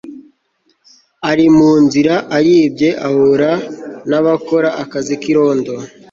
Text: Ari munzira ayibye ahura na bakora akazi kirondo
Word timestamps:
Ari 1.29 1.45
munzira 1.57 2.15
ayibye 2.37 2.89
ahura 3.07 3.51
na 4.09 4.19
bakora 4.25 4.69
akazi 4.83 5.13
kirondo 5.23 5.73